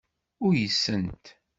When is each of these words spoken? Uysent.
Uysent. 0.45 1.25